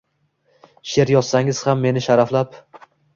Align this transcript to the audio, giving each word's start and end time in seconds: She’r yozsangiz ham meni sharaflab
She’r 0.93 1.11
yozsangiz 1.13 1.59
ham 1.67 1.83
meni 1.87 2.03
sharaflab 2.07 2.57